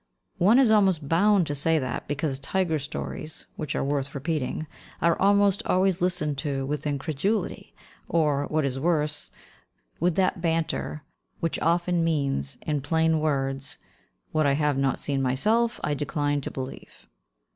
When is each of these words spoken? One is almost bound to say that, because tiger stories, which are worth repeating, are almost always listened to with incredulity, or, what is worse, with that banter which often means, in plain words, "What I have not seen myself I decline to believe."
One 0.39 0.57
is 0.57 0.71
almost 0.71 1.07
bound 1.07 1.45
to 1.45 1.53
say 1.53 1.77
that, 1.77 2.07
because 2.07 2.39
tiger 2.39 2.79
stories, 2.79 3.45
which 3.55 3.75
are 3.75 3.83
worth 3.83 4.15
repeating, 4.15 4.65
are 4.99 5.15
almost 5.21 5.61
always 5.67 6.01
listened 6.01 6.39
to 6.39 6.65
with 6.65 6.87
incredulity, 6.87 7.75
or, 8.09 8.47
what 8.47 8.65
is 8.65 8.79
worse, 8.79 9.29
with 9.99 10.15
that 10.15 10.41
banter 10.41 11.03
which 11.39 11.59
often 11.61 12.03
means, 12.03 12.57
in 12.63 12.81
plain 12.81 13.19
words, 13.19 13.77
"What 14.31 14.47
I 14.47 14.53
have 14.53 14.75
not 14.75 14.99
seen 14.99 15.21
myself 15.21 15.79
I 15.83 15.93
decline 15.93 16.41
to 16.41 16.49
believe." 16.49 17.05